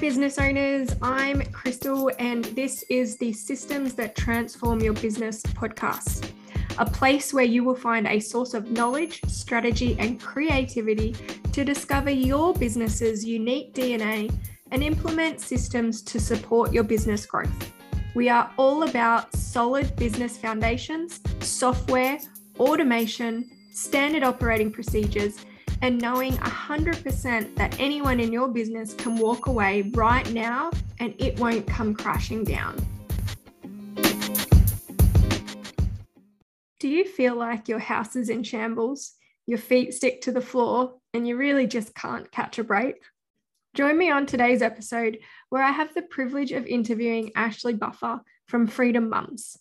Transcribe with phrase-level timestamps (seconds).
[0.00, 0.96] business owners.
[1.02, 6.30] I'm Krystle, and this is the Systems That Transform Your Business podcast,
[6.78, 11.14] a place where you will find a source of knowledge, strategy, and creativity
[11.52, 14.34] to discover your business's unique DNA
[14.70, 17.72] and implement systems to support your business growth.
[18.14, 22.18] We are all about solid business foundations, software,
[22.58, 25.44] automation, standard operating procedures
[25.82, 31.38] and knowing 100% that anyone in your business can walk away right now and it
[31.40, 32.76] won't come crashing down.
[36.78, 39.12] Do you feel like your house is in shambles,
[39.46, 42.96] your feet stick to the floor, and you really just can't catch a break?
[43.74, 45.18] Join me on today's episode
[45.50, 49.56] where I have the privilege of interviewing Ashley Buffa from Freedom Mums.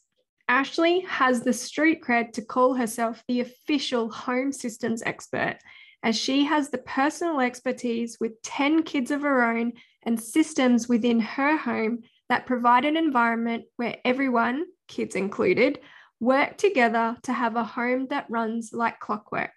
[0.48, 5.58] Ashley has the street cred to call herself the official home systems expert
[6.04, 9.74] as she has the personal expertise with 10 kids of her own
[10.04, 15.80] and systems within her home that provide an environment where everyone, kids included,
[16.20, 19.52] work together to have a home that runs like clockwork.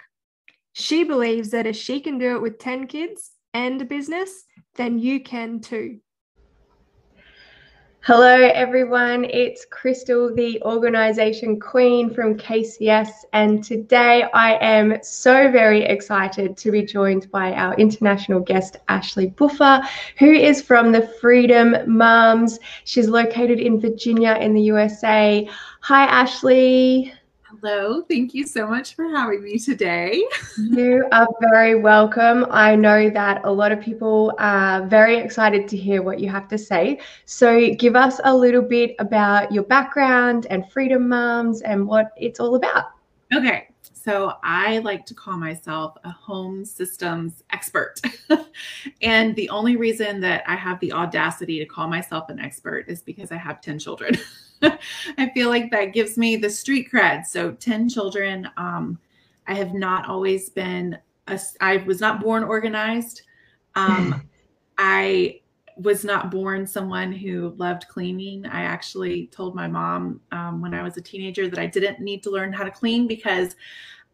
[0.73, 4.45] She believes that if she can do it with 10 kids and a business,
[4.77, 6.01] then you can too.
[8.05, 9.25] Hello, everyone.
[9.27, 13.11] It's Krystle, the organization queen from KCS.
[13.33, 19.29] And today I am so very excited to be joined by our international guest, Ashley
[19.31, 19.87] Buffa,
[20.19, 22.59] who is from the Freedom Moms.
[22.83, 25.49] She's located in Virginia in the USA.
[25.83, 27.15] Hi, Ashley.
[27.63, 28.03] Hello.
[28.03, 30.25] Thank you so much for having me today.
[30.59, 32.45] you are very welcome.
[32.51, 36.49] I know that a lot of people are very excited to hear what you have
[36.49, 36.99] to say.
[37.25, 42.41] So, give us a little bit about your background and Freedom Moms and what it's
[42.41, 42.87] all about.
[43.33, 43.69] Okay.
[44.03, 48.01] So, I like to call myself a home systems expert.
[49.03, 53.01] and the only reason that I have the audacity to call myself an expert is
[53.01, 54.19] because I have 10 children.
[55.19, 57.27] I feel like that gives me the street cred.
[57.27, 58.49] So 10 children.
[58.57, 58.99] Um,
[59.47, 63.23] I have not always been, a, I was not born organized.
[63.75, 64.29] Um,
[64.79, 65.41] I
[65.77, 68.47] was not born someone who loved cleaning.
[68.47, 72.23] I actually told my mom um, when I was a teenager that I didn't need
[72.25, 73.57] to learn how to clean because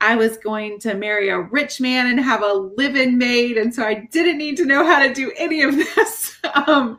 [0.00, 3.82] I was going to marry a rich man and have a live-in maid, and so
[3.82, 6.38] I didn't need to know how to do any of this.
[6.66, 6.98] um,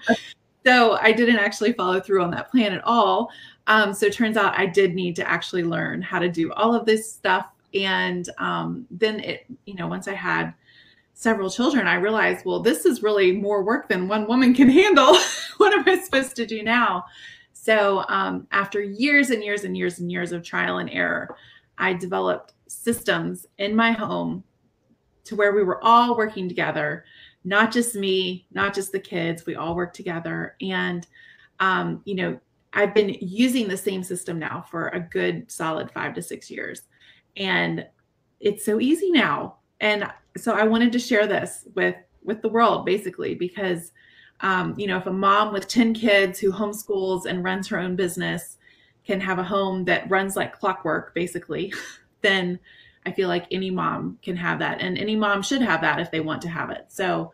[0.65, 3.31] so I didn't actually follow through on that plan at all.
[3.67, 6.75] Um, so it turns out I did need to actually learn how to do all
[6.75, 7.47] of this stuff.
[7.73, 10.53] And um, then it, you know, once I had
[11.13, 15.15] several children, I realized, well, this is really more work than one woman can handle.
[15.57, 17.05] what am I supposed to do now?
[17.53, 21.35] So um, after years and years and years and years of trial and error,
[21.77, 24.43] I developed systems in my home
[25.25, 27.03] to where we were all working together
[27.43, 29.45] not just me, not just the kids.
[29.45, 30.55] We all work together.
[30.61, 31.07] And,
[31.59, 32.39] um, you know,
[32.73, 36.83] I've been using the same system now for a good solid five to six years.
[37.37, 37.87] And
[38.39, 39.57] it's so easy now.
[39.81, 43.93] And so I wanted to share this with with the world basically because
[44.41, 47.95] um, you know if a mom with 10 kids who homeschools and runs her own
[47.95, 48.57] business
[49.05, 51.73] can have a home that runs like clockwork basically
[52.21, 52.59] then
[53.05, 56.11] I feel like any mom can have that, and any mom should have that if
[56.11, 56.85] they want to have it.
[56.89, 57.31] So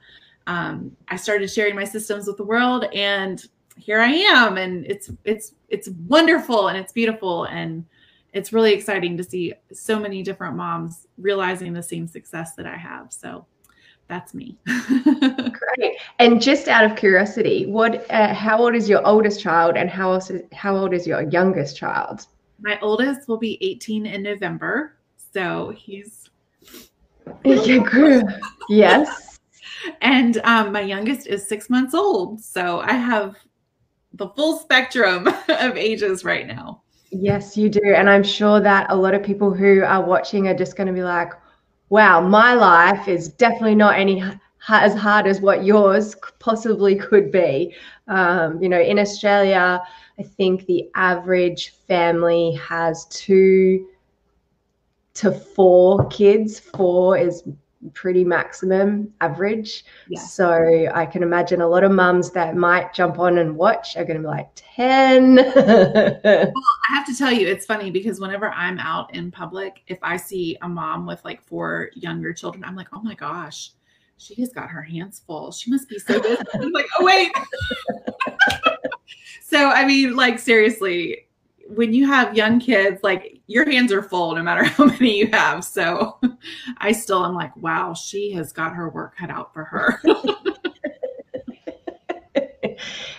[0.47, 3.43] um, I started sharing my systems with the world, and
[3.77, 7.85] here I am, and it's it's it's wonderful and it's beautiful, and
[8.33, 12.75] it's really exciting to see so many different moms realizing the same success that I
[12.75, 13.11] have.
[13.11, 13.45] So
[14.07, 14.57] that's me.
[14.65, 15.97] Great.
[16.19, 20.13] And just out of curiosity, what uh, how old is your oldest child, and how
[20.13, 22.27] else is, how old is your youngest child?
[22.59, 24.95] My oldest will be 18 in November,
[25.33, 26.29] so he's
[28.69, 29.39] yes.
[30.01, 32.41] and um, my youngest is six months old.
[32.41, 33.35] So I have
[34.13, 36.81] the full spectrum of ages right now.
[37.11, 37.93] Yes, you do.
[37.95, 40.93] And I'm sure that a lot of people who are watching are just going to
[40.93, 41.31] be like,
[41.89, 44.23] wow, my life is definitely not any
[44.69, 47.75] as hard as what yours possibly could be.
[48.07, 49.81] Um, you know, in Australia,
[50.19, 53.87] I think the average family has two
[55.15, 56.59] to four kids.
[56.59, 57.43] Four is
[57.93, 59.85] pretty maximum average.
[60.09, 60.19] Yeah.
[60.19, 64.03] So I can imagine a lot of mums that might jump on and watch are
[64.03, 65.35] going to be like 10.
[65.35, 66.53] well, I
[66.89, 70.57] have to tell you, it's funny because whenever I'm out in public, if I see
[70.61, 73.71] a mom with like four younger children, I'm like, oh my gosh,
[74.17, 75.51] she has got her hands full.
[75.51, 76.41] She must be so busy.
[76.53, 77.31] I'm like, oh, wait.
[79.43, 81.25] so, I mean, like, seriously,
[81.67, 85.27] when you have young kids, like your hands are full no matter how many you
[85.31, 85.63] have.
[85.63, 86.19] So
[86.77, 89.99] I still am like, wow, she has got her work cut out for her.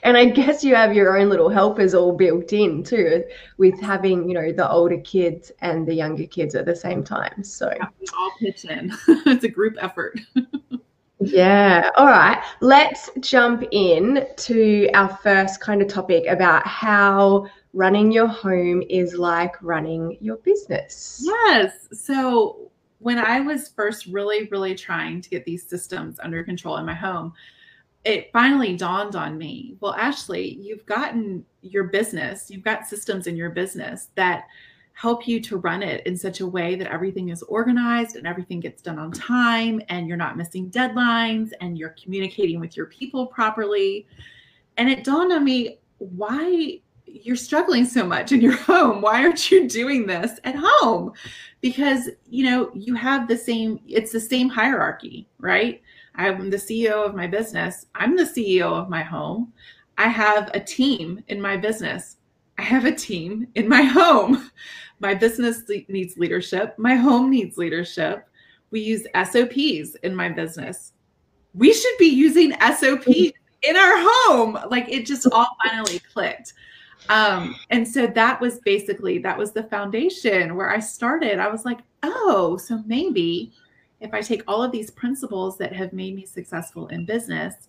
[0.02, 3.24] and I guess you have your own little helpers all built in too,
[3.58, 7.42] with having, you know, the older kids and the younger kids at the same time.
[7.42, 8.92] So yeah, all pitch in.
[9.08, 10.20] it's a group effort.
[11.18, 11.90] Yeah.
[11.96, 12.42] All right.
[12.60, 19.14] Let's jump in to our first kind of topic about how running your home is
[19.14, 21.22] like running your business.
[21.24, 21.88] Yes.
[21.92, 26.86] So when I was first really, really trying to get these systems under control in
[26.86, 27.32] my home,
[28.04, 33.36] it finally dawned on me well, Ashley, you've gotten your business, you've got systems in
[33.36, 34.44] your business that
[34.96, 38.60] help you to run it in such a way that everything is organized and everything
[38.60, 43.26] gets done on time and you're not missing deadlines and you're communicating with your people
[43.26, 44.06] properly.
[44.78, 49.02] And it dawned on me why you're struggling so much in your home.
[49.02, 51.12] Why aren't you doing this at home?
[51.60, 55.82] Because, you know, you have the same, it's the same hierarchy, right?
[56.14, 57.84] I'm the CEO of my business.
[57.94, 59.52] I'm the CEO of my home.
[59.98, 62.16] I have a team in my business.
[62.58, 64.50] I have a team in my home.
[65.00, 66.74] My business needs leadership.
[66.78, 68.28] My home needs leadership.
[68.70, 70.92] We use SOPs in my business.
[71.54, 73.32] We should be using SOPs
[73.62, 74.58] in our home.
[74.70, 76.54] Like it just all finally clicked
[77.08, 81.64] um, and so that was basically that was the foundation where i started i was
[81.64, 83.52] like oh so maybe
[84.00, 87.68] if i take all of these principles that have made me successful in business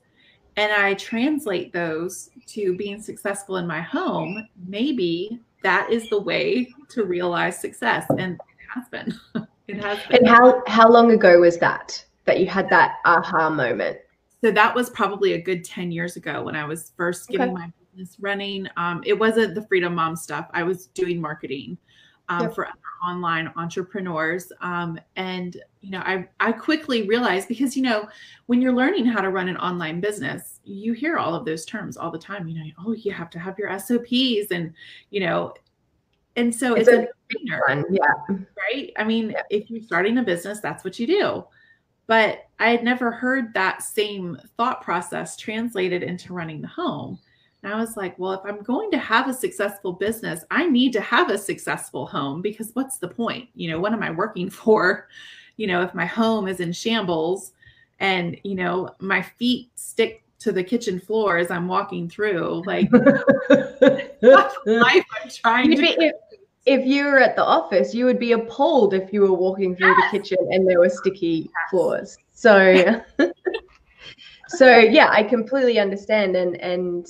[0.55, 6.67] and i translate those to being successful in my home maybe that is the way
[6.89, 9.13] to realize success and it has been
[9.67, 13.49] it has been and how how long ago was that that you had that aha
[13.49, 13.97] moment
[14.41, 17.63] so that was probably a good 10 years ago when i was first getting okay.
[17.63, 18.67] my business running.
[18.77, 20.47] Um, it wasn't the Freedom Mom stuff.
[20.53, 21.77] I was doing marketing
[22.29, 22.55] um, yep.
[22.55, 24.51] for other online entrepreneurs.
[24.61, 28.07] Um, and, you know, I, I quickly realized because, you know,
[28.47, 31.95] when you're learning how to run an online business, you hear all of those terms
[31.95, 32.47] all the time.
[32.47, 34.73] You know, oh, you have to have your SOPs and,
[35.09, 35.53] you know,
[36.35, 38.35] and so it's, it's a, a yeah.
[38.55, 38.91] Right.
[38.97, 39.41] I mean, yeah.
[39.49, 41.45] if you're starting a business, that's what you do.
[42.05, 47.19] But I had never heard that same thought process translated into running the home.
[47.63, 50.93] And I was like, well, if I'm going to have a successful business, I need
[50.93, 53.49] to have a successful home because what's the point?
[53.55, 55.07] You know, what am I working for?
[55.57, 57.53] You know, if my home is in shambles
[57.99, 62.91] and, you know, my feet stick to the kitchen floor as I'm walking through, like,
[62.91, 65.83] what life I'm trying to.
[65.83, 66.13] If,
[66.67, 69.95] if you were at the office, you would be appalled if you were walking through
[69.97, 70.11] yes.
[70.11, 71.51] the kitchen and there were sticky yes.
[71.71, 72.17] floors.
[72.33, 73.01] So
[74.47, 76.35] so yeah i completely understand.
[76.35, 77.07] And and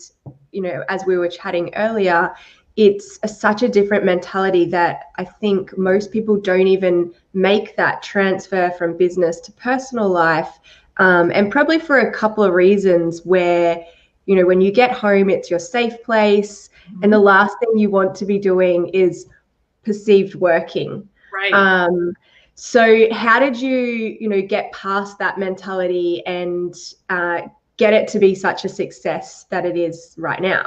[0.52, 2.34] you know as we were chatting earlier
[2.76, 8.02] it's a, such a different mentality that i think most people don't even make that
[8.02, 10.60] transfer from business to personal life.
[10.98, 13.86] Um, and probably for a couple of reasons where
[14.26, 16.70] you know when you get home it's your safe place.
[16.90, 17.04] Mm-hmm.
[17.04, 19.28] and the last thing you want to be doing is
[19.84, 21.08] perceived working.
[21.34, 21.54] Right.
[21.54, 22.14] Um,
[22.60, 26.74] so, how did you, you know, get past that mentality and
[27.08, 27.42] uh,
[27.78, 30.66] get it to be such a success that it is right now?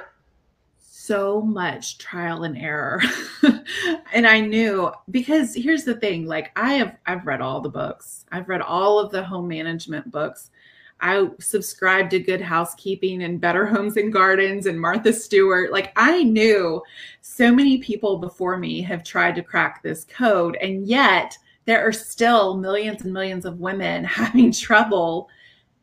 [0.79, 3.03] So much trial and error.
[4.13, 8.25] and I knew because here's the thing, like I have I've read all the books.
[8.31, 10.53] I've read all of the home management books.
[11.01, 15.73] I subscribe to Good Housekeeping and Better Homes and Gardens and Martha Stewart.
[15.73, 16.83] Like I knew
[17.21, 21.37] so many people before me have tried to crack this code and yet
[21.67, 25.29] there are still millions and millions of women having trouble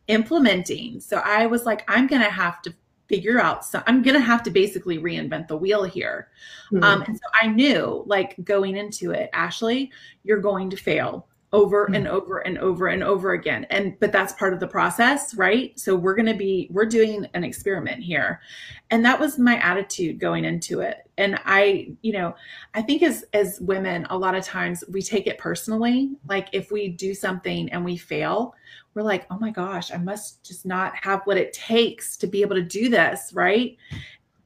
[0.07, 0.99] implementing.
[0.99, 2.73] So I was like, I'm going to have to
[3.07, 6.29] figure out so i'm going to have to basically reinvent the wheel here
[6.71, 6.83] mm-hmm.
[6.83, 9.91] um, and so i knew like going into it ashley
[10.23, 11.95] you're going to fail over mm-hmm.
[11.95, 13.65] and over and over and over again.
[13.69, 15.77] And but that's part of the process right?
[15.79, 18.41] So we're going to be we're doing an experiment here.
[18.89, 21.09] And that was my attitude going into it.
[21.17, 22.35] And i you know
[22.73, 26.11] i think as as women a lot of times we take it personally.
[26.27, 28.53] Like if we do something and we fail
[28.93, 32.41] we're like oh my gosh i must just not have what it takes to be
[32.41, 33.77] able to do this right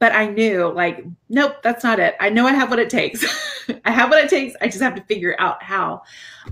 [0.01, 2.15] but I knew like, nope, that's not it.
[2.19, 3.23] I know I have what it takes.
[3.85, 4.55] I have what it takes.
[4.59, 6.01] I just have to figure out how.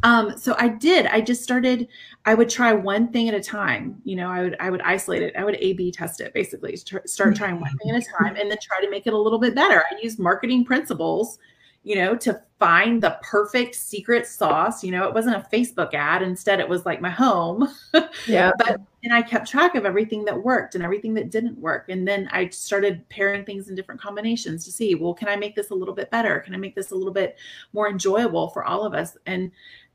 [0.04, 1.08] Um, so I did.
[1.08, 1.88] I just started.
[2.26, 4.00] I would try one thing at a time.
[4.04, 5.36] You know, I would I would isolate it.
[5.36, 6.76] I would A/B test it basically.
[6.76, 9.40] Start trying one thing at a time, and then try to make it a little
[9.40, 9.80] bit better.
[9.80, 11.40] I used marketing principles
[11.84, 14.84] you know, to find the perfect secret sauce.
[14.84, 16.22] You know, it wasn't a Facebook ad.
[16.22, 17.68] Instead, it was like my home.
[18.28, 18.52] Yeah.
[18.58, 21.90] but and I kept track of everything that worked and everything that didn't work.
[21.90, 25.56] And then I started pairing things in different combinations to see, well, can I make
[25.56, 26.40] this a little bit better?
[26.40, 27.38] Can I make this a little bit
[27.72, 29.18] more enjoyable for all of us?
[29.26, 29.52] And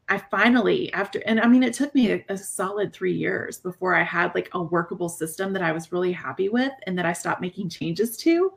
[0.08, 3.94] I finally, after, and I mean, it took me a, a, solid three years before
[3.94, 7.12] I had like a workable system that I was really happy with and that I
[7.12, 8.52] stopped making changes to.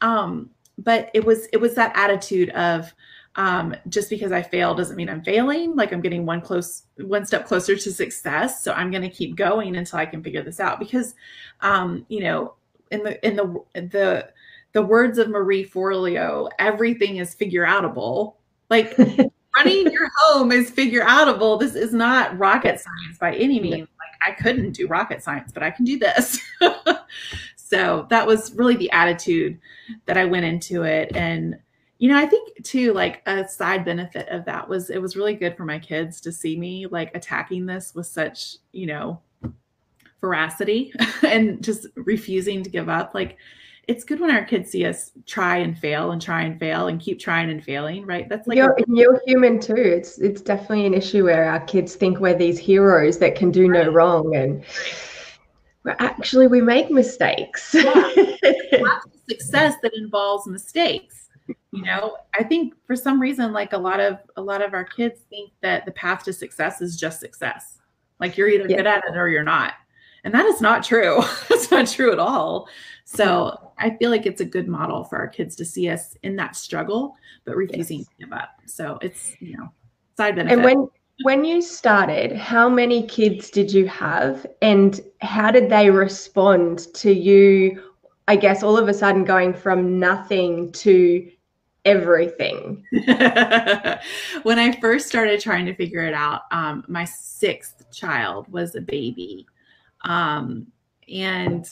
[0.00, 2.92] Um, but it was, it was that attitude of,
[3.36, 5.74] um, just because I fail doesn't mean I'm failing.
[5.74, 8.62] Like I'm getting one close, one step closer to success.
[8.62, 11.14] So I'm going to keep going until I can figure this out because,
[11.60, 12.54] um, you know,
[12.90, 14.28] in the, in the, the,
[14.72, 18.34] the words of Marie Forleo, everything is figure outable.
[18.68, 18.96] Like
[19.56, 21.58] running your home is figure outable.
[21.58, 23.80] This is not rocket science by any means.
[23.80, 23.88] Like
[24.26, 26.40] I couldn't do rocket science, but I can do this.
[27.72, 29.58] so that was really the attitude
[30.04, 31.16] that I went into it.
[31.16, 31.58] And,
[31.98, 35.34] you know, I think too, like a side benefit of that was it was really
[35.34, 39.22] good for my kids to see me like attacking this with such, you know,
[40.20, 43.14] veracity and just refusing to give up.
[43.14, 43.38] Like,
[43.88, 47.00] it's good when our kids see us try and fail and try and fail and
[47.00, 48.28] keep trying and failing, right?
[48.28, 49.74] That's like you're, a- you're human too.
[49.76, 53.66] It's it's definitely an issue where our kids think we're these heroes that can do
[53.66, 54.62] no wrong, and
[55.84, 57.74] we're actually we make mistakes.
[57.74, 58.10] Yeah.
[59.28, 61.28] success that involves mistakes.
[61.72, 64.84] You know, I think for some reason, like a lot of a lot of our
[64.84, 67.78] kids think that the path to success is just success.
[68.20, 68.76] Like you're either yeah.
[68.76, 69.74] good at it or you're not.
[70.24, 71.22] And that is not true.
[71.50, 72.68] It's not true at all.
[73.04, 76.34] So I feel like it's a good model for our kids to see us in
[76.36, 78.08] that struggle, but refusing yes.
[78.08, 78.50] to give up.
[78.66, 79.72] So it's, you know,
[80.16, 80.54] side benefit.
[80.54, 80.88] And when
[81.22, 87.12] when you started, how many kids did you have and how did they respond to
[87.12, 87.82] you,
[88.28, 91.30] I guess, all of a sudden going from nothing to
[91.84, 92.84] everything?
[94.42, 98.80] when I first started trying to figure it out, um, my sixth child was a
[98.80, 99.46] baby.
[100.02, 100.66] Um,
[101.08, 101.66] and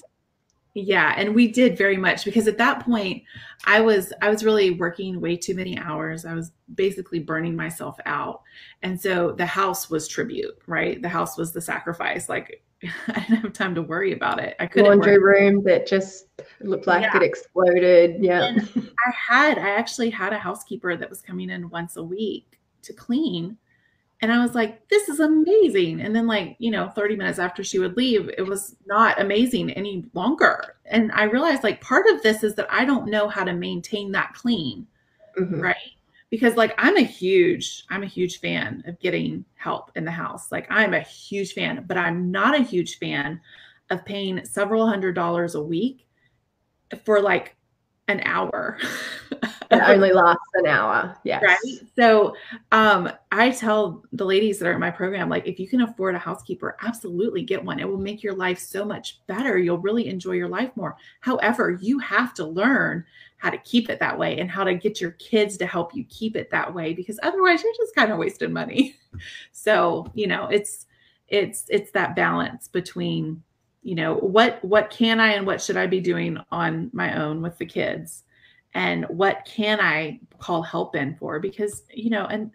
[0.74, 3.22] yeah and we did very much because at that point
[3.64, 6.24] i was i was really working way too many hours.
[6.24, 8.42] I was basically burning myself out.
[8.82, 11.00] And so the house was tribute right?
[11.02, 12.28] The house was the sacrifice.
[12.28, 12.62] Like
[13.08, 14.56] i didn't have time to worry about it.
[14.60, 15.38] I couldn't laundry work.
[15.38, 16.26] room that just
[16.60, 17.16] looked like yeah.
[17.16, 18.16] it exploded.
[18.20, 18.44] Yeah.
[18.44, 22.60] And i had i actually had a housekeeper that was coming in once a week
[22.82, 23.56] to clean
[24.22, 26.00] and I was like, this is amazing.
[26.00, 29.70] And then, like, you know, 30 minutes after she would leave, it was not amazing
[29.70, 30.76] any longer.
[30.84, 34.12] And I realized, like, part of this is that I don't know how to maintain
[34.12, 34.86] that clean.
[35.38, 35.60] Mm-hmm.
[35.60, 35.76] Right.
[36.28, 40.52] Because, like, I'm a huge, I'm a huge fan of getting help in the house.
[40.52, 43.40] Like, I'm a huge fan, but I'm not a huge fan
[43.88, 46.06] of paying several hundred dollars a week
[47.04, 47.56] for like
[48.10, 48.78] an hour.
[49.32, 49.42] it
[49.88, 51.16] only lasts an hour.
[51.24, 51.42] Yes.
[51.42, 51.80] Right.
[51.96, 52.34] So
[52.72, 56.14] um, I tell the ladies that are in my program, like, if you can afford
[56.14, 57.78] a housekeeper, absolutely get one.
[57.78, 59.58] It will make your life so much better.
[59.58, 60.96] You'll really enjoy your life more.
[61.20, 63.04] However, you have to learn
[63.38, 66.04] how to keep it that way and how to get your kids to help you
[66.10, 68.96] keep it that way because otherwise you're just kind of wasting money.
[69.52, 70.86] so, you know, it's
[71.28, 73.42] it's it's that balance between
[73.82, 77.42] you know what what can i and what should i be doing on my own
[77.42, 78.24] with the kids?
[78.74, 81.40] And what can i call help in for?
[81.40, 82.52] Because you know and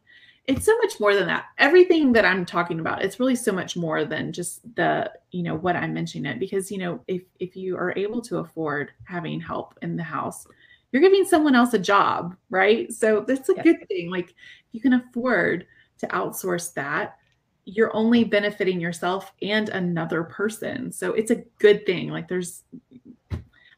[0.47, 1.45] it's so much more than that.
[1.57, 5.55] Everything that i'm talking about it's really so much more than just the you know
[5.55, 6.39] what i'm mentioning it.
[6.39, 10.47] Because you know if if you are able to afford having help in the house
[10.91, 12.93] you're giving someone else a job right?
[12.93, 14.09] So that's a good thing.
[14.09, 14.33] Like
[14.71, 15.65] you can afford
[15.97, 17.17] to outsource that
[17.65, 20.91] you're only benefiting yourself and another person.
[20.91, 22.09] So it's a good thing.
[22.09, 22.63] Like there's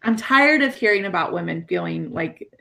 [0.04, 2.52] I'm tired of hearing about women feeling like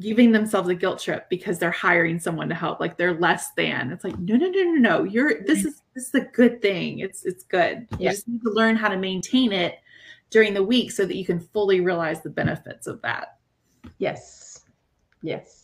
[0.00, 3.92] giving themselves a guilt trip because they're hiring someone to help like they're less than.
[3.92, 5.04] It's like no no no no no.
[5.04, 6.98] You're this is this is a good thing.
[6.98, 7.86] It's it's good.
[7.92, 8.10] You yeah.
[8.10, 9.78] just need to learn how to maintain it
[10.30, 13.38] during the week so that you can fully realize the benefits of that.
[13.98, 14.64] Yes.
[15.22, 15.59] Yes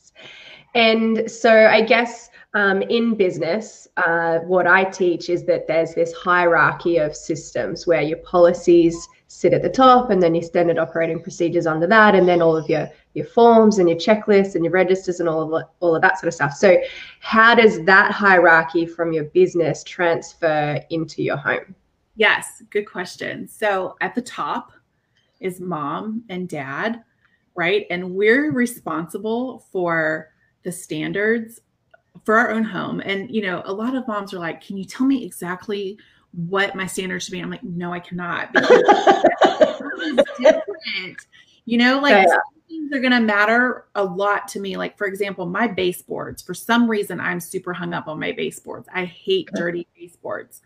[0.76, 6.14] and so i guess um, in business, uh, what I teach is that there's this
[6.14, 8.96] hierarchy of systems where your policies
[9.28, 12.56] sit at the top, and then your standard operating procedures under that, and then all
[12.56, 16.00] of your your forms and your checklists and your registers and all of all of
[16.00, 16.54] that sort of stuff.
[16.54, 16.78] So,
[17.20, 21.74] how does that hierarchy from your business transfer into your home?
[22.14, 23.46] Yes, good question.
[23.48, 24.72] So, at the top
[25.40, 27.02] is mom and dad,
[27.54, 27.86] right?
[27.90, 30.30] And we're responsible for
[30.66, 31.60] the standards
[32.24, 33.00] for our own home.
[33.00, 35.96] And, you know, a lot of moms are like, can you tell me exactly
[36.32, 37.40] what my standards should be?
[37.40, 38.52] I'm like, no, I cannot.
[38.52, 38.66] different.
[41.66, 42.36] You know, like yeah.
[42.68, 44.76] things are going to matter a lot to me.
[44.76, 48.88] Like, for example, my baseboards, for some reason, I'm super hung up on my baseboards.
[48.92, 50.62] I hate dirty baseboards.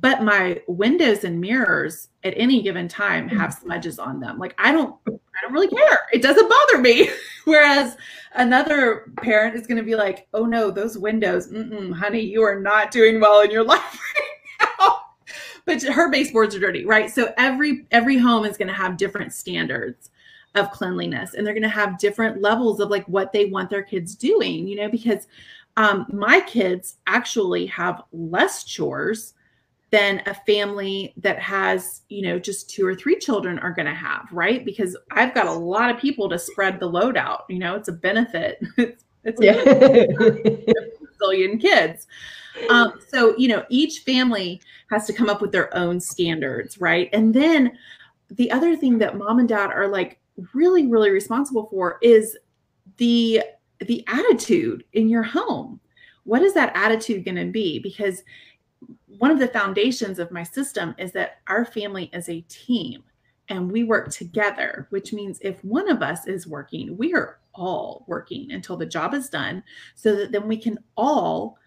[0.00, 3.60] But my windows and mirrors at any given time have mm.
[3.60, 4.38] smudges on them.
[4.38, 6.00] Like I don't I don't really care.
[6.12, 7.10] It doesn't bother me.
[7.44, 7.96] Whereas
[8.34, 11.52] another parent is going to be like, "Oh no, those windows,
[11.96, 14.96] honey, you are not doing well in your life right now."
[15.64, 17.10] But her baseboards are dirty, right?
[17.10, 20.10] So every every home is going to have different standards
[20.56, 23.82] of cleanliness, and they're going to have different levels of like what they want their
[23.82, 24.66] kids doing.
[24.66, 25.28] You know, because
[25.76, 29.33] um, my kids actually have less chores
[29.94, 33.94] than a family that has, you know, just two or three children are going to
[33.94, 34.64] have, right?
[34.64, 37.44] Because I've got a lot of people to spread the load out.
[37.48, 38.58] You know, it's a benefit.
[38.76, 42.08] it's, it's a billion kids.
[42.70, 44.60] Um, so, you know, each family
[44.90, 47.08] has to come up with their own standards, right?
[47.12, 47.78] And then
[48.30, 50.18] the other thing that mom and dad are like
[50.54, 52.36] really, really responsible for is
[52.96, 53.44] the
[53.78, 55.78] the attitude in your home.
[56.24, 57.78] What is that attitude going to be?
[57.78, 58.24] Because
[59.18, 63.02] one of the foundations of my system is that our family is a team
[63.48, 68.04] and we work together, which means if one of us is working, we are all
[68.08, 69.62] working until the job is done
[69.94, 71.58] so that then we can all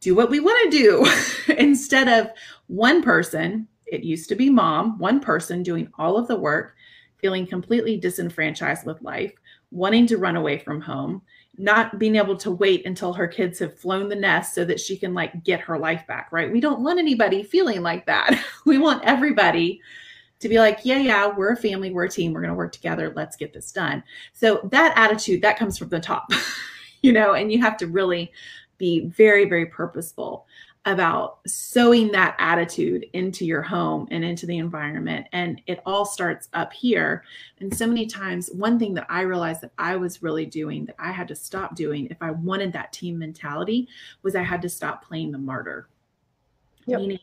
[0.00, 1.06] do what we want to do
[1.58, 2.30] instead of
[2.66, 3.68] one person.
[3.86, 6.74] It used to be mom, one person doing all of the work,
[7.18, 9.32] feeling completely disenfranchised with life,
[9.70, 11.22] wanting to run away from home,
[11.58, 14.96] not being able to wait until her kids have flown the nest so that she
[14.96, 16.52] can like get her life back, right?
[16.52, 18.42] We don't want anybody feeling like that.
[18.66, 19.80] we want everybody
[20.40, 22.72] to be like, yeah, yeah, we're a family, we're a team, we're going to work
[22.72, 24.02] together, let's get this done.
[24.34, 26.30] So that attitude that comes from the top,
[27.02, 28.32] you know, and you have to really
[28.78, 30.46] be very, very purposeful
[30.86, 35.26] about sowing that attitude into your home and into the environment.
[35.32, 37.24] And it all starts up here.
[37.58, 40.94] And so many times, one thing that I realized that I was really doing that
[40.98, 43.88] I had to stop doing if I wanted that team mentality
[44.22, 45.88] was I had to stop playing the martyr.
[46.86, 47.00] Yep.
[47.00, 47.18] Meaning,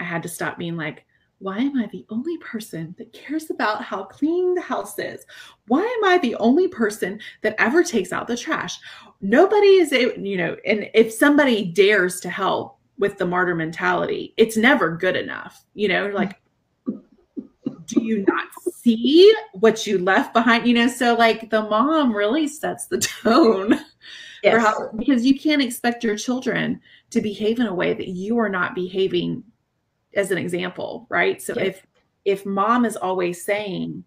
[0.00, 1.04] I had to stop being like,
[1.40, 5.26] why am I the only person that cares about how clean the house is?
[5.66, 8.78] Why am I the only person that ever takes out the trash?
[9.20, 14.34] Nobody is, you know, and if somebody dares to help, with the martyr mentality.
[14.36, 15.64] It's never good enough.
[15.74, 16.40] You know, like,
[16.86, 20.66] do you not see what you left behind?
[20.66, 23.80] You know, so like the mom really sets the tone
[24.42, 24.62] yes.
[24.62, 28.48] how, because you can't expect your children to behave in a way that you are
[28.48, 29.42] not behaving
[30.14, 31.42] as an example, right?
[31.42, 31.66] So yes.
[31.66, 31.86] if,
[32.24, 34.04] if mom is always saying,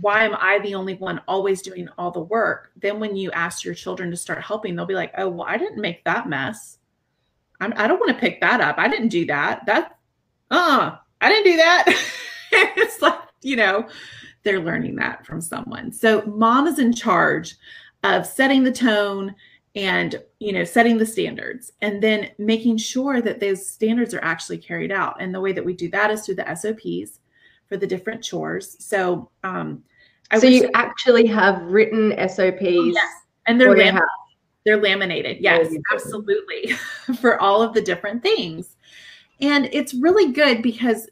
[0.00, 2.70] why am I the only one always doing all the work?
[2.76, 5.58] Then when you ask your children to start helping, they'll be like, oh, well, I
[5.58, 6.78] didn't make that mess.
[7.60, 8.78] I'm, I do not want to pick that up.
[8.78, 9.66] I didn't do that.
[9.66, 9.98] That,
[10.50, 11.84] uh, I didn't do that.
[12.52, 13.88] it's like, you know,
[14.42, 15.92] they're learning that from someone.
[15.92, 17.56] So mom is in charge
[18.02, 19.34] of setting the tone
[19.76, 24.58] and, you know, setting the standards and then making sure that those standards are actually
[24.58, 25.20] carried out.
[25.20, 27.20] And the way that we do that is through the SOPs
[27.68, 28.76] for the different chores.
[28.80, 29.84] So, um,
[30.30, 32.60] I so you actually have written SOPs.
[32.60, 33.12] Yes.
[33.46, 33.74] And they're
[34.70, 35.38] they're laminated.
[35.40, 36.72] Yes, absolutely.
[37.20, 38.76] for all of the different things.
[39.40, 41.08] And it's really good because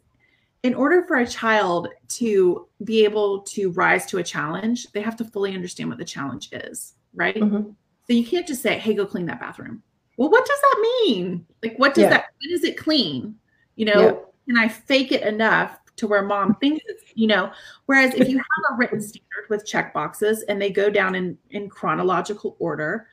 [0.63, 5.17] in order for a child to be able to rise to a challenge, they have
[5.17, 7.35] to fully understand what the challenge is, right?
[7.35, 7.71] Mm-hmm.
[8.07, 9.83] So you can't just say, hey, go clean that bathroom.
[10.17, 11.45] Well, what does that mean?
[11.61, 12.11] Like, what does yeah.
[12.11, 13.35] that, when is it clean?
[13.75, 14.13] You know, yeah.
[14.47, 17.51] can I fake it enough to where mom thinks it's, you know,
[17.87, 21.37] whereas if you have a written standard with check boxes and they go down in,
[21.51, 23.09] in chronological order,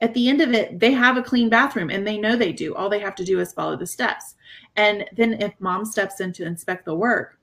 [0.00, 2.74] at the end of it, they have a clean bathroom and they know they do.
[2.74, 4.34] All they have to do is follow the steps.
[4.76, 7.38] And then if mom steps in to inspect the work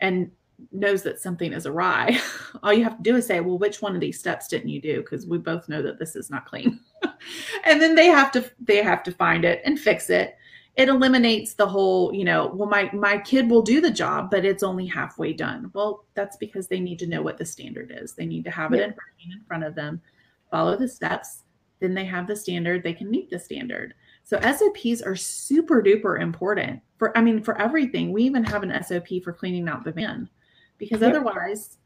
[0.00, 0.30] and
[0.70, 2.18] knows that something is awry,
[2.62, 4.82] all you have to do is say, well, which one of these steps didn't you
[4.82, 5.00] do?
[5.00, 6.78] Because we both know that this is not clean.
[7.64, 10.36] and then they have to they have to find it and fix it.
[10.76, 14.44] It eliminates the whole, you know, well, my my kid will do the job, but
[14.44, 15.70] it's only halfway done.
[15.72, 18.12] Well, that's because they need to know what the standard is.
[18.12, 20.02] They need to have it in front of them,
[20.50, 21.43] follow the steps
[21.84, 23.94] then they have the standard, they can meet the standard.
[24.22, 28.10] So SOPs are super duper important for, I mean, for everything.
[28.10, 30.28] We even have an SOP for cleaning out the van
[30.78, 31.76] because otherwise.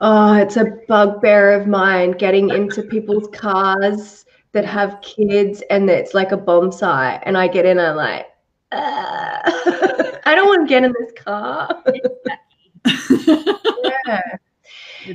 [0.00, 6.14] Oh, it's a bugbear of mine getting into people's cars that have kids and it's
[6.14, 7.20] like a bomb site.
[7.24, 8.26] And I get in and I'm like,
[8.70, 9.40] uh,
[10.24, 11.82] I don't want to get in this car.
[14.06, 14.20] yeah.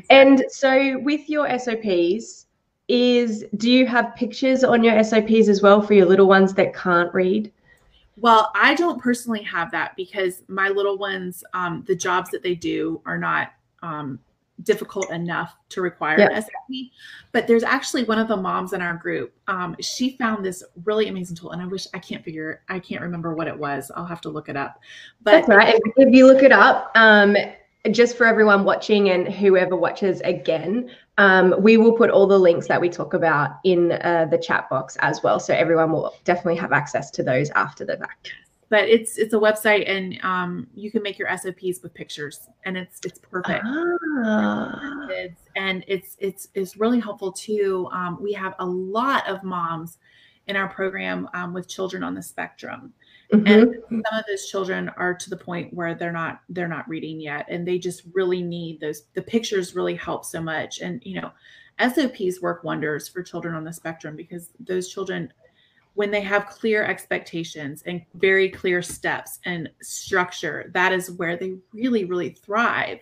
[0.10, 2.47] And so with your SOPs,
[2.91, 6.75] is do you have pictures on your SOPs as well for your little ones that
[6.75, 7.51] can't read?
[8.17, 12.54] Well, I don't personally have that because my little ones, um, the jobs that they
[12.54, 14.19] do are not um,
[14.63, 16.30] difficult enough to require yeah.
[16.32, 16.91] an SOP.
[17.32, 19.34] But there's actually one of the moms in our group.
[19.47, 23.01] Um, she found this really amazing tool, and I wish I can't figure, I can't
[23.01, 23.89] remember what it was.
[23.95, 24.80] I'll have to look it up.
[25.23, 25.80] But That's right.
[25.95, 27.38] If you look it up, um,
[27.89, 32.67] just for everyone watching and whoever watches again, um, we will put all the links
[32.67, 35.39] that we talk about in uh, the chat box as well.
[35.39, 38.32] So everyone will definitely have access to those after the fact
[38.71, 42.78] but it's it's a website and um, you can make your SOPs with pictures and
[42.78, 43.63] it's it's perfect.
[44.24, 45.08] Ah.
[45.58, 47.89] And it's it's it's really helpful too.
[47.91, 49.97] Um, we have a lot of moms
[50.47, 52.93] in our program um, with children on the spectrum.
[53.34, 53.48] Mm-hmm.
[53.48, 57.20] And some of those children are to the point where they're not they're not reading
[57.22, 61.22] yet and they just really need those the pictures really help so much and you
[61.22, 61.32] know
[61.80, 65.32] SOPs work wonders for children on the spectrum because those children
[65.94, 71.56] when they have clear expectations and very clear steps and structure, that is where they
[71.74, 73.00] really, really thrive.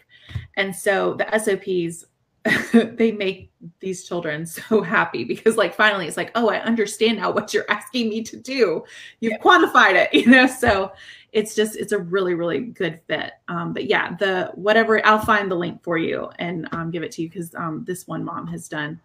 [0.58, 2.06] And so the SOPs,
[2.74, 7.32] they make these children so happy because, like, finally, it's like, oh, I understand now
[7.32, 8.84] what you're asking me to do.
[9.20, 9.38] You've yeah.
[9.40, 10.48] quantified it, you know?
[10.48, 10.92] So
[11.32, 13.34] it's just, it's a really, really good fit.
[13.48, 17.12] Um, but yeah, the whatever, I'll find the link for you and um, give it
[17.14, 19.00] to you because um, this one mom has done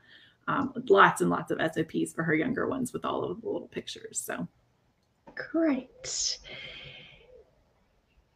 [0.48, 3.68] um, lots and lots of SOPs for her younger ones with all of the little
[3.68, 4.18] pictures.
[4.18, 4.46] So
[5.34, 6.38] great.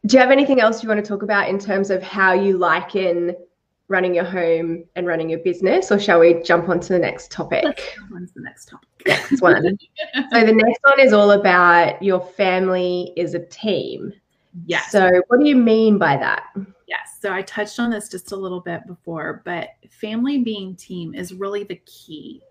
[0.05, 2.57] Do you have anything else you want to talk about in terms of how you
[2.57, 3.35] liken
[3.89, 7.31] running your home and running your business, or shall we jump on to the next
[7.31, 7.97] topic?
[8.09, 8.87] What's the next topic?
[9.05, 9.63] Next one.
[10.31, 14.13] so the next one is all about your family is a team.
[14.65, 14.91] Yes.
[14.91, 16.45] So what do you mean by that?
[16.87, 17.17] Yes.
[17.21, 21.33] So I touched on this just a little bit before, but family being team is
[21.33, 22.41] really the key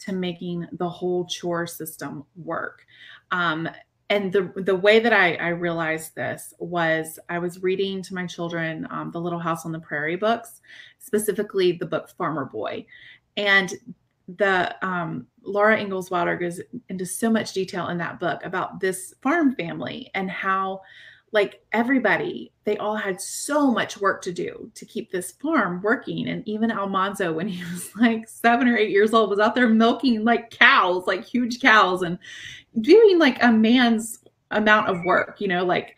[0.00, 2.84] to making the whole chore system work.
[3.30, 3.68] Um,
[4.10, 8.26] and the the way that I, I realized this was I was reading to my
[8.26, 10.60] children um, the Little House on the Prairie books,
[11.08, 12.84] specifically the book Farmer Boy,
[13.36, 13.72] and
[14.36, 19.14] the um, Laura Ingalls Wilder goes into so much detail in that book about this
[19.22, 20.82] farm family and how
[21.32, 26.28] like everybody, they all had so much work to do to keep this farm working.
[26.28, 29.68] And even Almanzo, when he was like seven or eight years old, was out there
[29.68, 32.18] milking like cows, like huge cows, and
[32.80, 35.96] doing like a man's amount of work, you know, like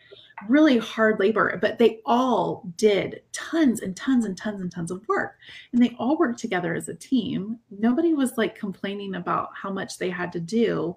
[0.49, 5.07] really hard labor, but they all did tons and tons and tons and tons of
[5.07, 5.37] work.
[5.71, 7.59] And they all worked together as a team.
[7.69, 10.95] Nobody was like complaining about how much they had to do.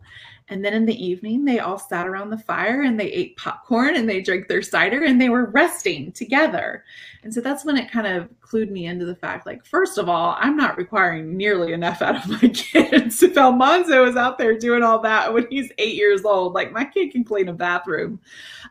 [0.49, 3.97] And then in the evening, they all sat around the fire and they ate popcorn
[3.97, 6.85] and they drank their cider and they were resting together.
[7.23, 10.09] And so that's when it kind of clued me into the fact like, first of
[10.09, 13.23] all, I'm not requiring nearly enough out of my kids.
[13.23, 16.85] If Almanzo is out there doing all that when he's eight years old, like my
[16.85, 18.21] kid can clean a bathroom.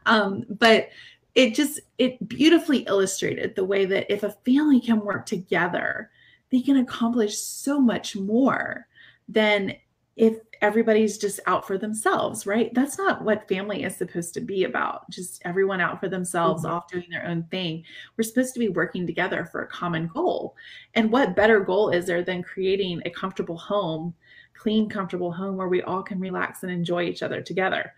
[0.05, 0.89] Um, but
[1.35, 6.11] it just, it beautifully illustrated the way that if a family can work together,
[6.51, 8.87] they can accomplish so much more
[9.27, 9.73] than
[10.15, 12.73] if everybody's just out for themselves, right?
[12.73, 15.09] That's not what family is supposed to be about.
[15.09, 16.73] Just everyone out for themselves, mm-hmm.
[16.73, 17.83] off doing their own thing.
[18.15, 20.55] We're supposed to be working together for a common goal.
[20.93, 24.13] And what better goal is there than creating a comfortable home,
[24.53, 27.93] clean, comfortable home where we all can relax and enjoy each other together?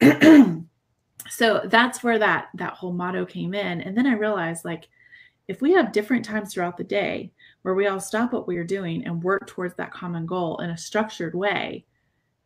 [1.28, 3.80] so that's where that that whole motto came in.
[3.80, 4.88] And then I realized like
[5.48, 8.64] if we have different times throughout the day where we all stop what we are
[8.64, 11.84] doing and work towards that common goal in a structured way,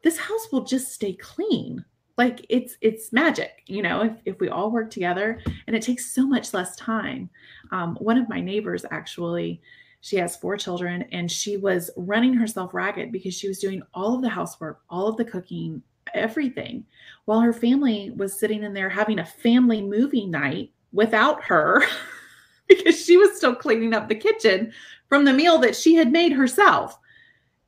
[0.03, 1.85] this house will just stay clean
[2.17, 6.13] like it's it's magic you know if, if we all work together and it takes
[6.15, 7.29] so much less time
[7.73, 9.61] um, one of my neighbors actually
[10.01, 14.15] she has four children and she was running herself ragged because she was doing all
[14.15, 15.83] of the housework all of the cooking
[16.15, 16.85] everything
[17.25, 21.85] while her family was sitting in there having a family movie night without her
[22.69, 24.73] because she was still cleaning up the kitchen
[25.09, 26.99] from the meal that she had made herself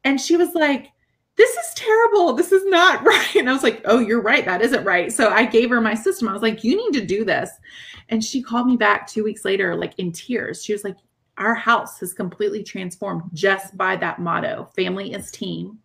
[0.04, 0.92] and she was like
[1.36, 2.32] this is terrible.
[2.32, 3.36] This is not right.
[3.36, 4.44] And I was like, oh, you're right.
[4.44, 5.12] That isn't right.
[5.12, 6.28] So I gave her my system.
[6.28, 7.50] I was like, you need to do this.
[8.08, 10.64] And she called me back two weeks later, like in tears.
[10.64, 10.96] She was like,
[11.38, 15.78] our house has completely transformed just by that motto family is team.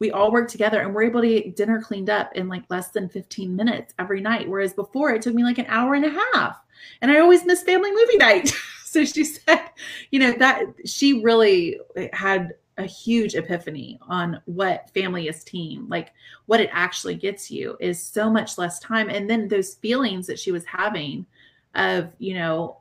[0.00, 2.88] We all work together and we're able to get dinner cleaned up in like less
[2.88, 4.48] than 15 minutes every night.
[4.48, 6.60] Whereas before it took me like an hour and a half.
[7.02, 8.52] And I always miss family movie night.
[8.84, 9.70] so she said,
[10.10, 15.86] you know, that she really eh, had a huge epiphany on what family is team
[15.88, 16.12] like
[16.46, 20.38] what it actually gets you is so much less time and then those feelings that
[20.38, 21.26] she was having
[21.74, 22.78] of you know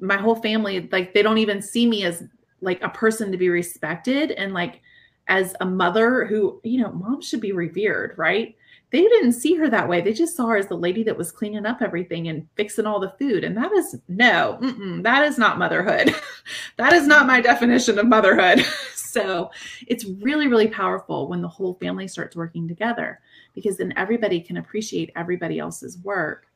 [0.00, 2.24] my whole family like they don't even see me as
[2.60, 4.80] like a person to be respected and like
[5.28, 8.56] as a mother who you know mom should be revered right
[8.90, 10.00] they didn't see her that way.
[10.00, 13.00] They just saw her as the lady that was cleaning up everything and fixing all
[13.00, 13.44] the food.
[13.44, 14.58] And that is no,
[15.02, 16.14] that is not motherhood.
[16.78, 18.64] that is not my definition of motherhood.
[18.94, 19.50] so
[19.86, 23.20] it's really, really powerful when the whole family starts working together
[23.54, 26.46] because then everybody can appreciate everybody else's work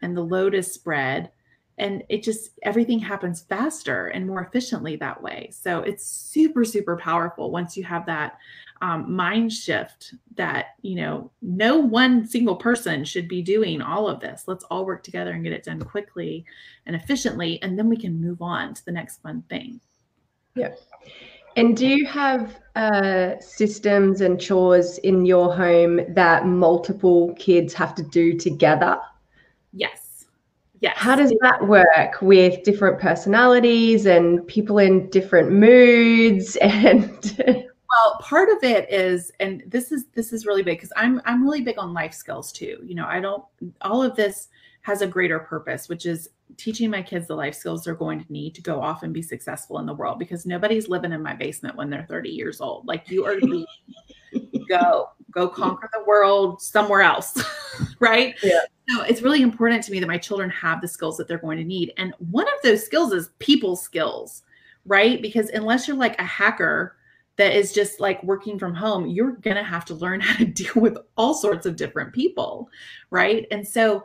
[0.00, 1.32] and the load is spread
[1.80, 5.50] and it just everything happens faster and more efficiently that way.
[5.50, 8.38] So it's super super powerful once you have that
[8.82, 14.20] um, mind shift that you know no one single person should be doing all of
[14.20, 14.44] this.
[14.46, 16.44] Let's all work together and get it done quickly
[16.86, 19.80] and efficiently and then we can move on to the next fun thing.
[20.54, 20.74] Yeah.
[21.56, 27.94] And do you have uh, systems and chores in your home that multiple kids have
[27.96, 29.00] to do together?
[29.72, 30.09] Yes
[30.80, 30.96] Yes.
[30.96, 37.10] How does that work with different personalities and people in different moods and
[37.46, 41.42] well part of it is and this is this is really big because i'm i'm
[41.42, 42.78] really big on life skills too.
[42.84, 43.44] You know i don't
[43.82, 44.48] all of this
[44.82, 48.32] has a greater purpose which is teaching my kids the life skills they're going to
[48.32, 51.34] need to go off and be successful in the world because nobody's living in my
[51.34, 52.86] basement when they're 30 years old.
[52.86, 53.66] Like you are to
[54.68, 57.40] go go conquer the world somewhere else
[58.00, 58.34] right?
[58.42, 58.60] Yeah
[58.90, 61.58] so it's really important to me that my children have the skills that they're going
[61.58, 64.42] to need and one of those skills is people skills
[64.84, 66.96] right because unless you're like a hacker
[67.40, 70.44] that is just like working from home, you're going to have to learn how to
[70.44, 72.68] deal with all sorts of different people,
[73.10, 73.46] right?
[73.50, 74.04] And so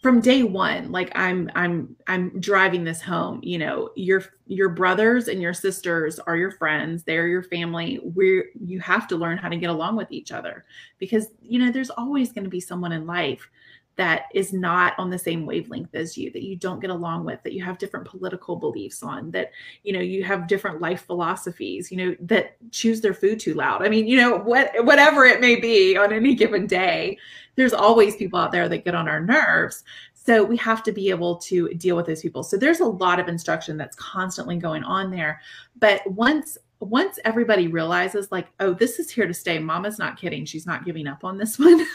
[0.00, 5.26] from day 1, like I'm I'm I'm driving this home, you know, your your brothers
[5.26, 7.98] and your sisters are your friends, they're your family.
[8.04, 10.64] We're you have to learn how to get along with each other
[10.98, 13.50] because you know, there's always going to be someone in life
[13.96, 17.42] that is not on the same wavelength as you that you don't get along with
[17.42, 19.50] that you have different political beliefs on that
[19.82, 23.82] you know you have different life philosophies you know that choose their food too loud.
[23.82, 27.18] I mean you know what whatever it may be on any given day
[27.56, 29.82] there's always people out there that get on our nerves.
[30.14, 32.42] So we have to be able to deal with those people.
[32.42, 35.40] So there's a lot of instruction that's constantly going on there.
[35.78, 39.58] But once once everybody realizes like oh this is here to stay.
[39.58, 40.44] Mama's not kidding.
[40.44, 41.86] She's not giving up on this one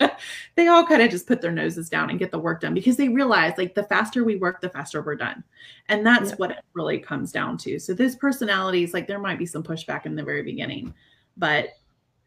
[0.56, 2.96] they all kind of just put their noses down and get the work done because
[2.96, 5.42] they realize like the faster we work, the faster we're done.
[5.88, 6.36] And that's yeah.
[6.36, 7.78] what it really comes down to.
[7.78, 10.94] So those personalities, like there might be some pushback in the very beginning,
[11.36, 11.68] but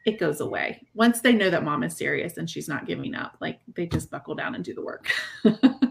[0.06, 0.88] it goes away.
[0.94, 4.10] Once they know that mom is serious and she's not giving up, like they just
[4.10, 5.12] buckle down and do the work.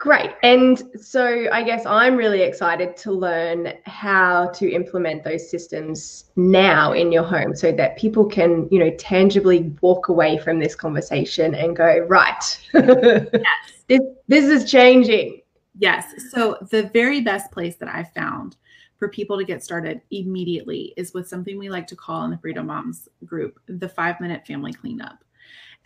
[0.00, 0.30] Great.
[0.42, 6.94] And so I guess I'm really excited to learn how to implement those systems now
[6.94, 11.54] in your home so that people can, you know, tangibly walk away from this conversation
[11.54, 13.26] and go, right, yes.
[13.88, 15.42] this, this is changing.
[15.78, 16.06] Yes.
[16.30, 18.56] So the very best place that I found
[18.96, 22.38] for people to get started immediately is with something we like to call in the
[22.38, 25.22] Freedom Moms group the five minute family cleanup.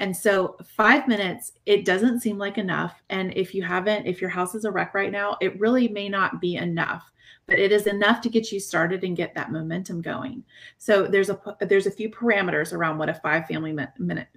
[0.01, 3.01] And so, five minutes, it doesn't seem like enough.
[3.11, 6.09] And if you haven't, if your house is a wreck right now, it really may
[6.09, 7.11] not be enough
[7.47, 10.43] but it is enough to get you started and get that momentum going.
[10.79, 14.29] So there's a there's a few parameters around what a five family minute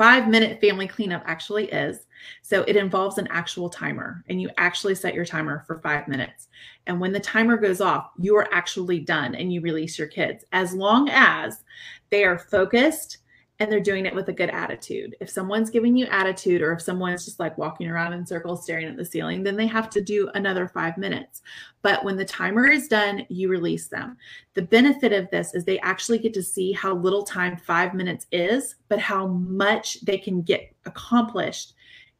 [0.00, 2.06] five minute family cleanup actually is.
[2.40, 6.48] So it involves an actual timer, and you actually set your timer for five minutes.
[6.86, 10.42] And when the timer goes off, you are actually done and you release your kids
[10.52, 11.64] as long as
[12.08, 13.18] they are focused
[13.60, 15.14] and they're doing it with a good attitude.
[15.20, 18.86] If someone's giving you attitude or if someone's just like walking around in circles staring
[18.86, 21.42] at the ceiling, then they have to do another five minutes.
[21.82, 24.16] But when the timer is done, you release them.
[24.54, 28.26] The benefit of this is they actually get to see how little time five minutes
[28.32, 31.74] is, but how much they can get accomplished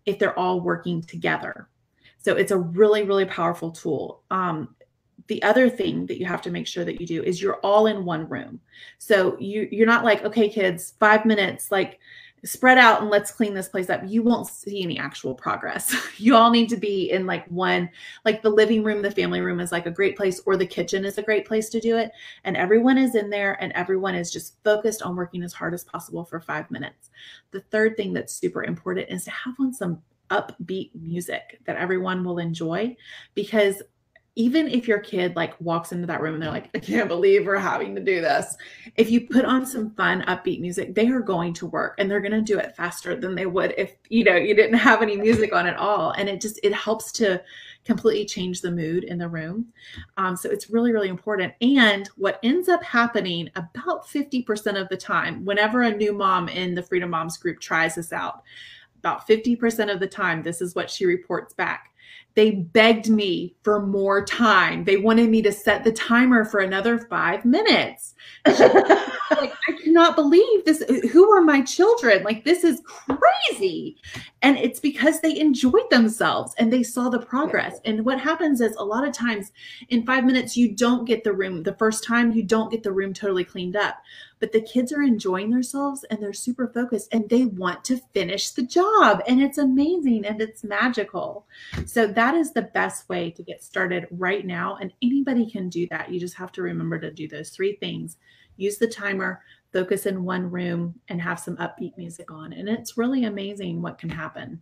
[0.04, 1.68] if they're all working together.
[2.18, 4.22] So it's a really, really powerful tool.
[4.30, 4.74] Um,
[5.30, 7.86] the other thing that you have to make sure that you do is you're all
[7.86, 8.60] in one room.
[8.98, 12.00] So you you're not like, okay, kids, five minutes, like
[12.44, 14.00] spread out and let's clean this place up.
[14.04, 15.94] You won't see any actual progress.
[16.18, 17.88] you all need to be in like one,
[18.24, 21.04] like the living room, the family room is like a great place, or the kitchen
[21.04, 22.10] is a great place to do it.
[22.42, 25.84] And everyone is in there and everyone is just focused on working as hard as
[25.84, 27.10] possible for five minutes.
[27.52, 32.24] The third thing that's super important is to have on some upbeat music that everyone
[32.24, 32.96] will enjoy
[33.34, 33.80] because
[34.40, 37.44] even if your kid like walks into that room and they're like, I can't believe
[37.44, 38.56] we're having to do this.
[38.96, 42.22] If you put on some fun, upbeat music, they are going to work and they're
[42.22, 45.14] going to do it faster than they would if, you know, you didn't have any
[45.14, 46.12] music on at all.
[46.12, 47.42] And it just, it helps to
[47.84, 49.66] completely change the mood in the room.
[50.16, 51.52] Um, so it's really, really important.
[51.60, 56.74] And what ends up happening about 50% of the time, whenever a new mom in
[56.74, 58.42] the Freedom Moms group tries this out,
[59.00, 61.89] about 50% of the time, this is what she reports back
[62.34, 64.84] they begged me for more time.
[64.84, 68.14] They wanted me to set the timer for another five minutes.
[68.46, 70.82] like, I cannot believe this.
[71.12, 72.22] Who are my children?
[72.22, 73.96] Like, this is crazy.
[74.42, 77.80] And it's because they enjoyed themselves and they saw the progress.
[77.84, 79.52] And what happens is a lot of times
[79.88, 81.62] in five minutes, you don't get the room.
[81.62, 83.96] The first time, you don't get the room totally cleaned up.
[84.40, 88.50] But the kids are enjoying themselves and they're super focused and they want to finish
[88.50, 89.22] the job.
[89.28, 91.46] And it's amazing and it's magical.
[91.86, 94.78] So, that is the best way to get started right now.
[94.80, 96.10] And anybody can do that.
[96.10, 98.16] You just have to remember to do those three things
[98.60, 102.52] use the timer, focus in one room, and have some upbeat music on.
[102.52, 104.60] And it's really amazing what can happen.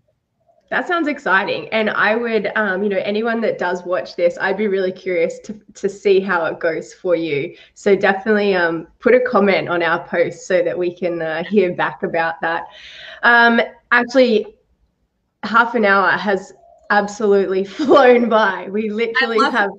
[0.70, 1.68] That sounds exciting.
[1.68, 5.38] And I would, um, you know, anyone that does watch this, I'd be really curious
[5.40, 7.56] to, to see how it goes for you.
[7.74, 11.74] So definitely um, put a comment on our post so that we can uh, hear
[11.74, 12.64] back about that.
[13.22, 13.60] Um,
[13.92, 14.58] actually,
[15.42, 16.52] half an hour has
[16.90, 18.68] absolutely flown by.
[18.70, 19.70] We literally have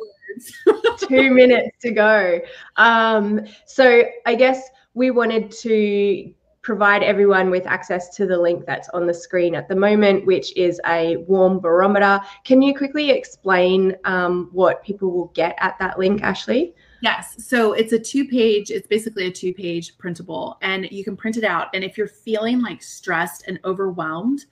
[0.97, 2.39] two minutes to go.
[2.78, 6.34] Um, so I guess we wanted to
[6.69, 10.55] provide everyone with access to the link that's on the screen at the moment, which
[10.55, 12.21] is a warm barometer.
[12.43, 16.75] Can you quickly explain um, what people will get at that link, Ashley?
[17.01, 17.43] Yes.
[17.43, 21.38] So it's a two page, it's basically a two page printable, and you can print
[21.38, 21.69] it out.
[21.73, 24.45] And if you're feeling like stressed and overwhelmed,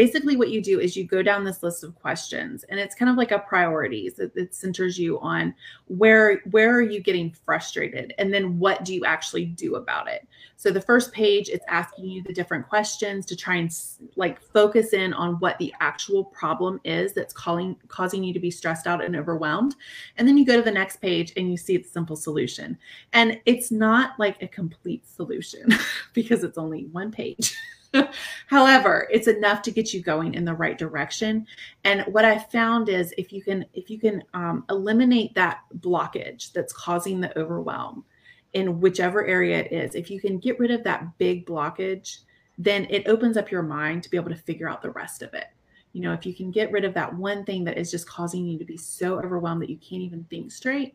[0.00, 3.10] basically what you do is you go down this list of questions and it's kind
[3.10, 5.54] of like a priorities it, it, centers you on
[5.88, 10.26] where where are you getting frustrated and then what do you actually do about it?
[10.56, 13.70] So the first page it's asking you the different questions to try and
[14.16, 18.50] like focus in on what the actual problem is that's calling causing you to be
[18.50, 19.74] stressed out and overwhelmed
[20.16, 22.78] and then you go to the next page and you see the simple solution.
[23.12, 25.68] And it's not like a complete solution
[26.14, 27.54] because it's only one page
[28.46, 31.46] However, it's enough to get you going in the right direction.
[31.84, 36.52] And what I found is if you can if you can um, eliminate that blockage
[36.52, 38.04] that's causing the overwhelm
[38.52, 42.18] in whichever area it is, if you can get rid of that big blockage,
[42.58, 45.32] then it opens up your mind to be able to figure out the rest of
[45.34, 45.46] it.
[45.92, 48.46] You know, if you can get rid of that one thing that is just causing
[48.46, 50.94] you to be so overwhelmed that you can't even think straight,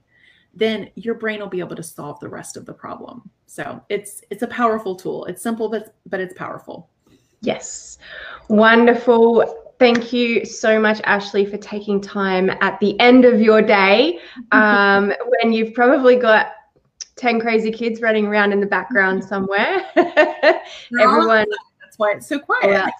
[0.56, 3.30] then your brain will be able to solve the rest of the problem.
[3.46, 5.26] So it's it's a powerful tool.
[5.26, 6.89] It's simple, but but it's powerful.
[7.41, 7.98] Yes,
[8.48, 9.62] wonderful.
[9.78, 14.20] Thank you so much, Ashley, for taking time at the end of your day
[14.52, 16.54] um, when you've probably got
[17.18, 19.86] 10 crazy kids running around in the background somewhere.
[21.00, 21.46] Everyone.
[21.82, 22.91] That's why it's so quiet.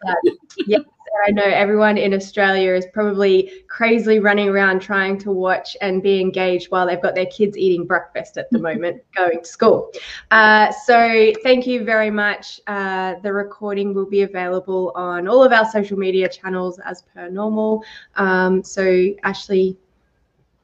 [0.68, 0.80] yeah,
[1.28, 6.20] I know everyone in Australia is probably crazily running around trying to watch and be
[6.20, 9.92] engaged while they've got their kids eating breakfast at the moment, going to school.
[10.32, 12.60] Uh, so, thank you very much.
[12.68, 17.30] Uh, the recording will be available on all of our social media channels as per
[17.30, 17.84] normal.
[18.16, 19.78] Um, so, Ashley,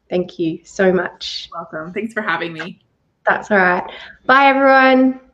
[0.09, 1.49] thank you so much.
[1.53, 1.93] Welcome.
[1.93, 2.81] Thanks for having me.
[3.25, 3.89] That's all right.
[4.25, 5.31] Bye, everyone.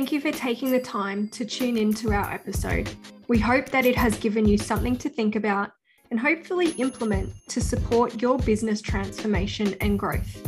[0.00, 2.88] Thank you for taking the time to tune into our episode.
[3.28, 5.72] We hope that it has given you something to think about
[6.10, 10.42] and hopefully implement to support your business transformation and growth.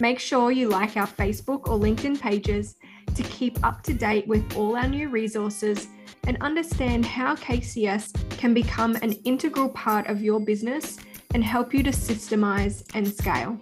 [0.00, 2.76] Make sure you like our Facebook or LinkedIn pages
[3.14, 5.88] to keep up to date with all our new resources
[6.24, 10.98] and understand how KCS can become an integral part of your business
[11.32, 13.58] and help you to systemize and scale.